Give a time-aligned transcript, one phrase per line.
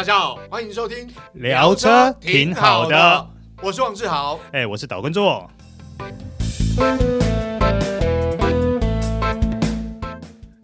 [0.00, 3.30] 大家好，欢迎收听聊车挺好的，
[3.62, 5.50] 我是王志豪，哎，我是岛根座。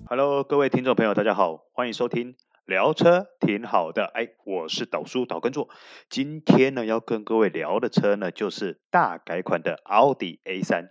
[0.08, 2.34] Hello，各位听众朋友，大家好，欢迎收听
[2.64, 5.68] 聊车挺好的，哎，我是导叔岛根座。
[6.08, 10.88] 今天呢，要跟各位聊的车呢，就是大改款的奥迪 A 三。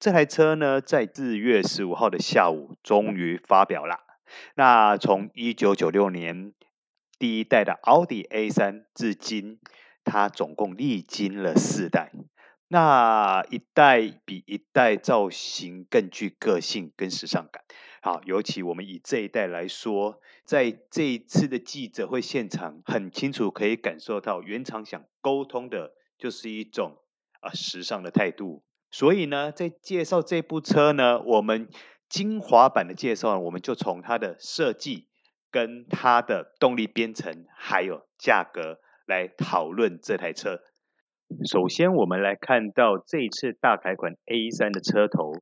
[0.00, 3.98] 这台车呢，在四月十五号的下午，终于发表了。
[4.54, 6.54] 那从一九九六年。
[7.22, 9.60] 第一代的奥迪 A3，至今
[10.02, 12.10] 它总共历经了四代，
[12.66, 17.62] 那一代比一代造型更具个性跟时尚感。
[18.02, 26.96] 好，尤其我们以这一代来说，在这一次的记者会现场，很清楚可以感受到原厂想沟通的就是一种
[27.40, 28.64] 啊时尚的态度。
[28.90, 31.68] 所以呢，在介绍这部车呢，我们
[32.08, 35.06] 精华版的介绍，我们就从它的设计。
[35.52, 40.62] 跟它的动力编程还有价格来讨论这台车。
[41.44, 45.32] 首先，我们来看到这一次大改款 A3 的车头，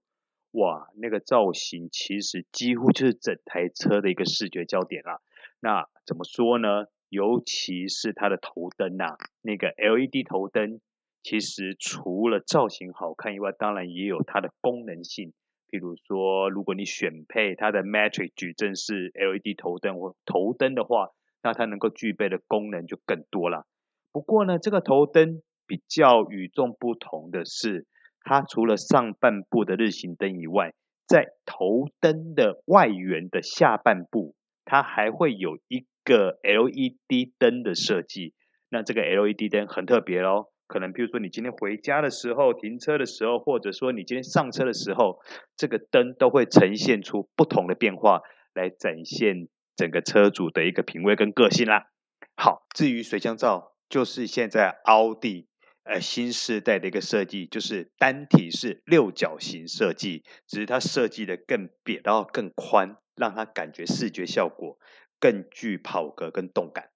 [0.51, 5.21] 哇，那个造型其实几乎就是整台车的一个视觉焦点啊。
[5.61, 6.87] 那怎么说呢？
[7.09, 10.81] 尤其是它的头灯呐、那个 LED 头灯，
[11.25, 15.33] 其实除了造型好看以外，当然也有它的功能性。
[15.71, 21.11] 譬如说，如果你选配它的 Matrix 矩阵式 LED 头灯或头灯的话，
[21.43, 23.67] 那它能够具备的功能就更多了。
[24.11, 27.87] 不过呢，这个头灯比较与众不同的是，
[28.25, 30.75] 它除了上半部的日行灯以外，
[31.07, 34.35] 在头灯的外缘的下半部，
[34.65, 38.35] 它还会有一个 LED 灯的设计。
[38.69, 40.49] 那这个 LED 灯很特别哦。
[40.71, 45.19] 可能，比如说你今天回家的时候，停车的时候，或者说你今天上车的时候，
[45.57, 48.21] 这个灯都会呈现出不同的变化，
[48.55, 51.87] 来展现整个车主的一个品味跟个性啦。
[52.37, 55.49] 好，至于水箱罩，就是现在奥迪
[55.83, 64.79] 呃新世代的一个设计，就是单体式六角形设计，只是它设计的更扁，然后更宽，让它感觉视觉效果
[65.19, 66.90] 更具跑格跟动感。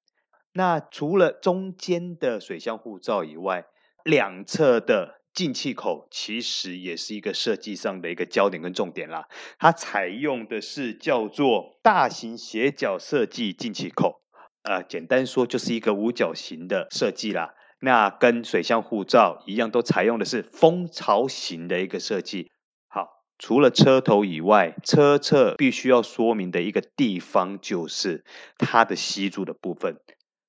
[0.57, 3.67] 那除了中间的水箱护罩以外，
[4.05, 9.27] 两侧的进气口其实也是一个设计上的一个焦点跟重点啦。
[9.59, 14.21] 它采用的是叫做大型斜角设计进气口，
[14.63, 17.55] 呃，简单说就是一个五角形的设计啦。
[17.81, 22.53] 那跟水箱护罩一样，都采用的是蜂巢型的一个设计。
[22.87, 28.25] 好，除了车头以外，车侧必须要说明的一个地方就是
[28.57, 29.97] 它的吸柱的部分。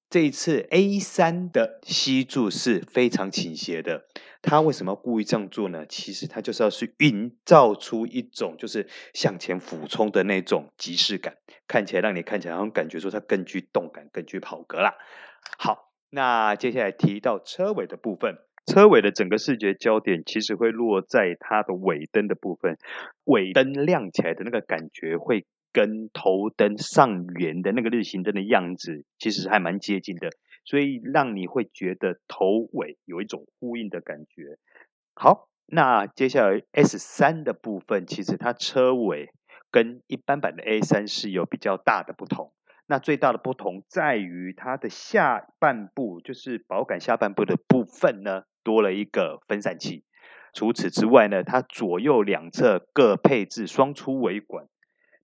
[0.10, 4.06] 这一次 A3 的吸柱是非常倾斜的，
[4.42, 5.86] 它为什么要故意这样做呢？
[5.88, 11.36] 其实它就是要去营造出一种就是向前俯冲的那种即视感，
[11.68, 14.94] 看起来让你看起来好像感觉说它更具动感、更具跑格啦。
[15.58, 22.78] 好，那接下来提到车尾的部分，车尾的整个视觉焦点其实会落在它的尾灯的部分，
[23.26, 25.46] 尾灯亮起来的那个感觉会。
[25.76, 30.30] 跟头灯上缘的那个日行灯的样子，其实还蛮接近的，
[30.64, 34.58] 所以让你会觉得头尾有一种呼应的感觉。
[35.16, 39.32] 好，那接下来 S3 的部分，其实它车尾
[39.70, 42.54] 跟一般版的 A3 是有比较大的不同。
[42.88, 50.06] 那最大的不同在于它的下半部，就是保杆下半部的部分呢，多了一个分散器。
[50.54, 54.68] 除此之外呢，它左右两侧各配置双出尾管。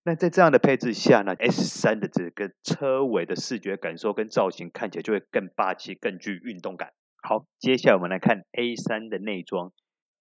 [0.04, 6.92] 那在这样的配置下呢，S3 的这个车尾的视觉感受跟造型看起来就会更霸气、更具运动感。
[7.22, 9.72] 好，接下来我们来看 A3 的内装。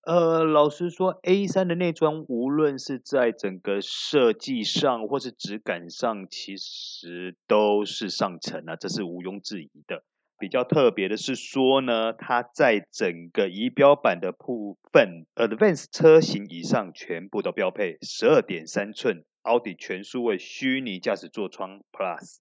[0.04, 10.04] 呃，老实说，A3 的内装无论是在整个设计上或是质感上，其实都是上乘啊，这是毋庸置疑的。
[10.38, 19.24] 比较特别的是说呢，它在整个仪表板的部分，Advance 车型以上全部都标配十二点三寸。
[19.44, 22.38] 奥迪全数位虚拟驾驶座舱 Plus，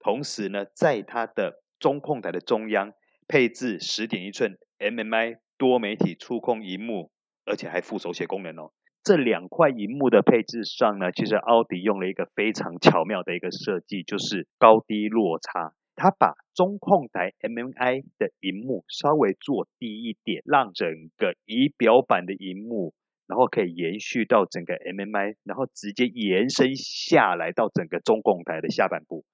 [0.00, 2.92] 同时呢，在它的中控台的中央
[3.28, 7.12] 配置十点一寸 MMI 多媒体触控荧幕，
[7.44, 8.72] 而且还附手写功能哦。
[9.04, 15.74] 这两块荧幕的配置上呢，其实奥迪用了一个非常巧妙的一个设计，就是高低落差。
[15.94, 22.92] 它把中控台 MMI 的荧幕稍微做低一点，让整个仪表板的荧幕。
[23.26, 29.24] 然后可以延续到整个 MMI，然后直接延伸下来到整个中控台的下半部。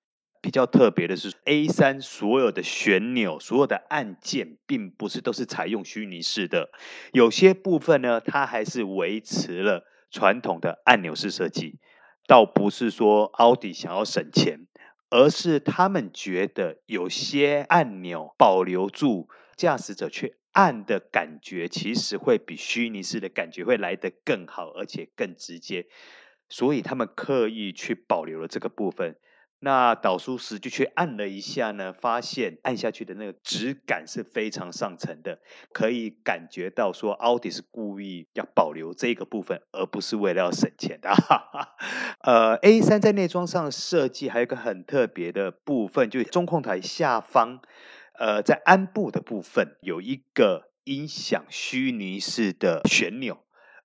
[0.41, 6.71] 比较特别的是，A3 所有的旋钮、所有的按键，并不是都是采用虚拟式的，
[7.13, 11.79] 有些部分呢，它还是维持了传统的按钮式设计。
[12.27, 14.67] 倒不是说奥迪想要省钱，
[15.11, 25.87] 而是他们觉得有些按钮保留住驾驶者却按的感觉，其实会比虚拟式的感觉会来得更好，而且更直接，
[26.49, 29.17] 所以他们刻意去保留了这个部分。
[29.65, 35.39] 那导叔实际去按了一下呢，发现按下去的那个质感是非常上乘的，
[35.73, 41.11] 可以感觉到说奥迪是故意要保留这个部分，而不是为了要省钱的。
[42.23, 47.63] 呃，A3 在内装上设计还有一个很特别的部分，就是中控台下方，
[48.23, 53.39] 呃，在安部的部分有一个音响虚拟式的旋钮。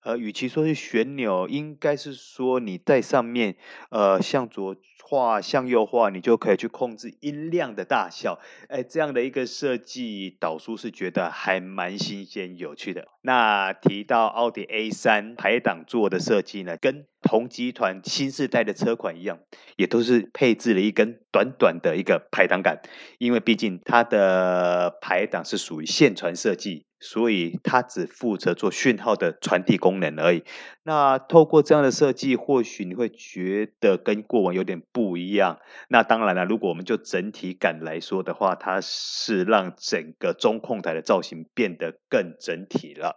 [0.03, 3.57] 呃，与其说是旋钮，应该是说你在上面，
[3.89, 8.39] 呃，向左画、向右画，你就可以去控制音量的大小。
[8.69, 13.07] 哎，这样的一个设计，导叔是觉得还蛮新鲜、有趣的。
[13.27, 19.39] 那提到奥迪 A3 排档座的设计呢，跟同集团新世代的车款一样，
[19.75, 22.81] 也都是配置了一根短短的一个排档杆，
[23.17, 26.85] 因为毕竟它的排档是属于线传设计。
[26.99, 30.43] 所以它只负责做讯号的传递功能而已。
[30.81, 35.59] 那透过这样的设计，或许你会觉得跟过往有点不一样。
[35.89, 43.16] 那当然了，如果我们就整体感来说的话，它是让整个中控台的造型变得更整体了。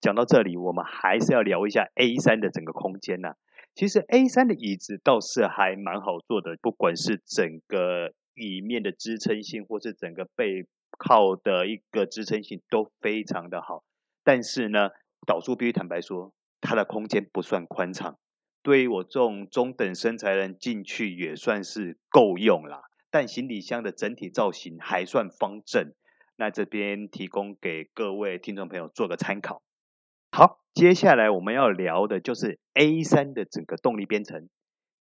[0.00, 3.34] 讲到这里，我们还是要聊一下 A3 的整个空间呐。
[3.74, 10.66] 其实 A3 的椅子倒是还蛮好坐的，不管是整个椅面的支撑性，或是整个背。
[10.98, 13.84] 靠的一个支撑性都非常的好，
[14.24, 14.90] 但是呢，
[15.24, 18.18] 导数必须坦白说，它的空间不算宽敞，
[18.60, 22.82] 对于我这种中等身材人进去也算是够用啦。
[23.08, 25.94] 但行李箱的整体造型还算方正，
[26.36, 29.62] 那这边提供给各位听众朋友做个参考。
[30.30, 34.48] 好，接下来我们要聊的就是 A3 的整个动力编程，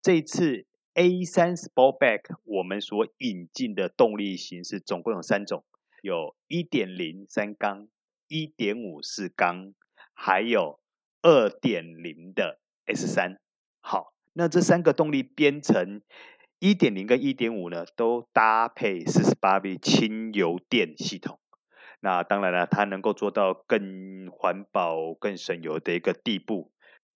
[0.00, 5.64] 这次 A3 Sportback 我们所引进的动力形式总共有三种。
[6.02, 7.88] 有1.0三缸、
[8.28, 9.74] 1.5四缸，
[10.14, 10.78] 还有
[11.22, 13.38] 2.0的 S3。
[13.80, 16.02] 好，那这三个动力编程
[16.60, 21.40] 1.0跟1.5呢，都搭配 48V 轻油电系统。
[22.06, 26.70] 那当然了，它能够做到更环保、更省油的一个地步。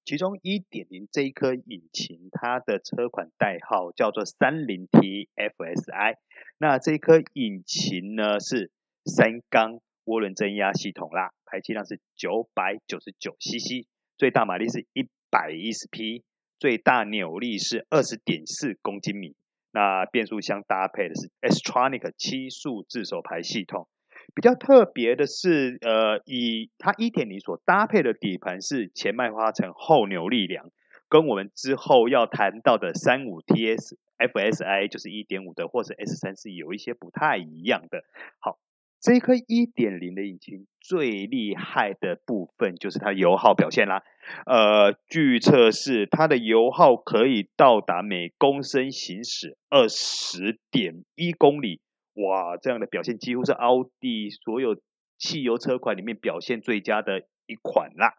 [0.04, 6.16] 其中1.0这一颗引擎，它的车款代号叫做 30T FSI。
[6.58, 8.72] 那这一颗引擎呢是
[9.04, 13.86] 三缸涡轮增压系统啦，排气量是九百九十九 CC，
[14.18, 16.24] 最大马力是一百一十匹，
[16.58, 19.36] 最大扭力是二十点四公斤米。
[19.70, 23.86] 那变速箱搭配的是 S-Tronic 七速自手排系统。
[24.34, 30.70] 比较特别的是，呃，以它一点零所搭配的底盘是前麦花臣后扭力梁，
[31.08, 38.04] 跟我们之后要谈到的三五 TS FSI 就是一点五的，或是 S 三是有一些不太一样的。
[38.38, 38.58] 好。
[39.02, 44.02] 这一颗1.0的引擎最厉害的部分就是它油耗表现啦。
[44.44, 51.80] 呃，据测试，它的油耗可以到达每公升行驶二十点一公里。
[52.14, 54.80] 哇，这样的表现几乎是奥迪所有
[55.18, 58.14] 汽油车款里面表现最佳的一款啦。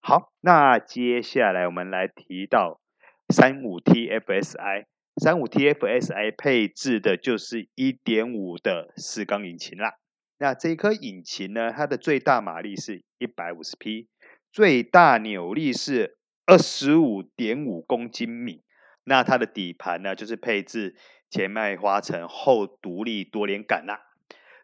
[0.00, 2.80] 好，那接下来我们来提到
[3.28, 4.86] 35TFSI。
[5.18, 9.94] 35TFSI 配置的就是1.5的四缸引擎啦。
[10.38, 14.06] 那这一颗引擎呢，它的最大马力是一百五十匹，
[14.52, 16.16] 最大扭力是
[16.46, 18.62] 二十五点五公斤米。
[19.02, 20.94] 那它的底盘呢，就是配置
[21.30, 24.00] 前麦花臣后独立多连杆啦。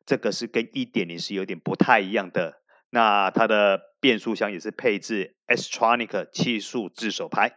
[0.06, 2.61] 这个是跟一点零是有点不太一样的。
[2.90, 7.56] 那它的变速箱也是配置 Astronic 七速自手排。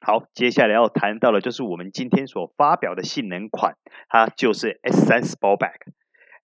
[0.00, 3.74] 好，接下来要谈到的就是我们今天所发表的性能款，
[4.08, 5.90] 它就是 S3 Sportback。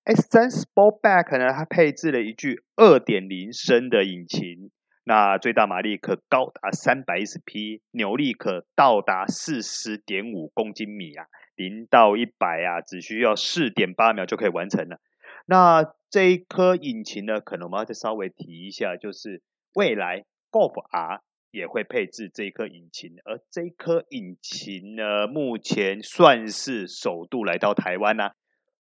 [0.05, 4.73] S3 Sportback 呢，它配置了一具2.0升的引擎，
[5.05, 15.01] 那最大马力可高达310匹，扭力可到达40.5公斤米啊，零到一百啊，只需要4.8秒就可以完成了。
[15.47, 19.43] 那这一颗引擎呢，可能我们要再稍微提一下，就是
[19.75, 21.21] 未来 Golf R
[21.51, 28.33] 也会配置这一颗引擎，而这一颗引擎呢，目前算是首度来到台湾呐、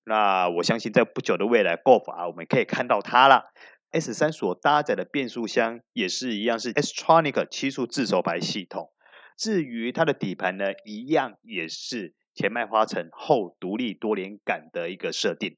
[0.06, 3.52] 那我相信在不久的未来，Golf R 我们可以看到它了。
[3.92, 8.90] S3 所搭载的变速箱也是一样，是 S-Tronic 七速自手排系统。
[9.38, 15.58] 至于它的底盘呢，一样也是前麦花臣后独立多连杆的一个设定。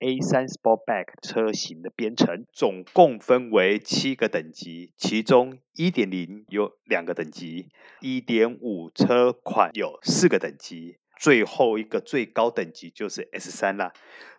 [0.00, 7.68] A3 Sportback 车型的编程总共分为七个等级，其中一点零有两个等级
[8.00, 10.98] 一点五车款有四个等级。
[11.20, 13.92] 最后一个最高等级就是 S 三啦。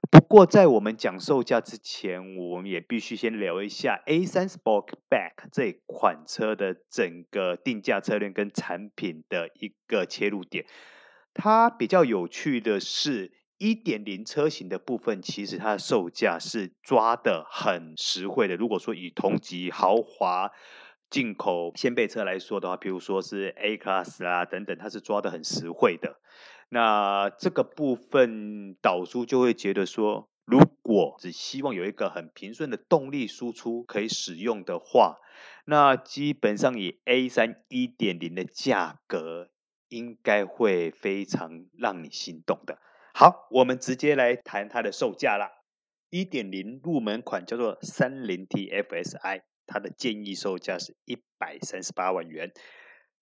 [0.10, 10.66] 不过在我们讲售价之前，我们也必须先聊一下 A 三 Sportback 这款车的整个定价策略跟产品的一个切入点。
[11.34, 18.56] 它比较有趣的是，一点零车型的部分，其实它的售价是抓得很实惠的。
[18.56, 20.52] 如果说以同级豪华
[21.10, 26.20] 进口掀背车来说的话，比如说是 A Class 啊等等，它是抓得很实惠的。
[26.70, 35.18] 那这个部分导出就会觉得说，如果只希望有一个很平顺的动力输出可以使用的话，
[35.66, 39.50] 那基本上以 A 三一点零的价格，
[39.90, 42.80] 应该会非常让你心动的。
[43.14, 45.52] 好，我们直接来谈它的售价啦。
[46.10, 52.52] 一点零入门款叫做三零 T FSI，它的建议售价是一百三十八万元。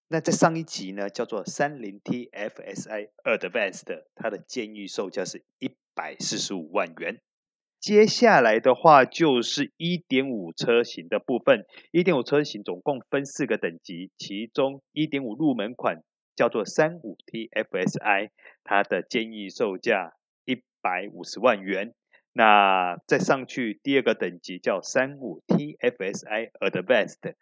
[0.10, 7.20] 那在上一集呢，叫做三零 T FSI Advanced，它的建议售价是一百四十五万元。
[7.80, 16.02] 接下来的话就是一点五车型的部分，一点五车型总共分四个等级，其中一点五入门款
[16.38, 18.30] 叫做三五 T FSI，
[18.64, 20.14] 它的建议售价
[20.46, 21.94] 一百五十万元。
[22.32, 27.34] 那再上去第二个等级叫三五 TFSI Advanced，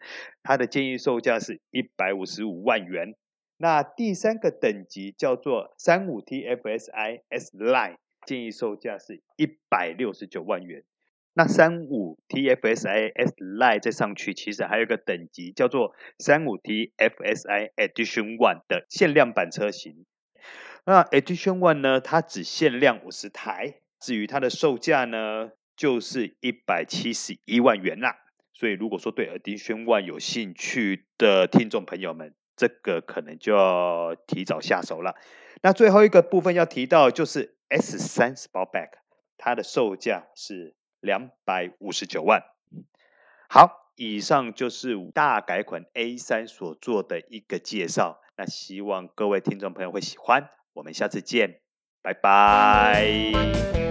[0.42, 3.14] 它的建议售价是一百五十五万元。
[3.58, 10.86] 那第三个等级叫做三五 TFSI S Line，建议售价是一百六十九万元。
[11.38, 20.06] 那三五 TFSI S Line 再上去，其实还有一个等级叫做三五 TFSI Edition One 的限量版车型。
[20.86, 23.82] 那 Edition One 呢，它只限量五十台。
[24.00, 28.18] 至于它的售价呢，就是一百七十一万元啦。
[28.54, 35.16] 所以如果说对 Edition One 有兴趣的听众朋友们，这个可能就要提早下手了。
[35.62, 38.92] 那最后一个部分要提到就是 S 三 Sportback，
[39.38, 42.44] 它的售价是两百五十九万。
[43.48, 48.20] 好，以上就是大改款 A 三所做的一个介绍。
[48.36, 50.50] 那希望各位听众朋友会喜欢。
[50.74, 51.62] 我们下次见，
[52.02, 53.85] 拜拜。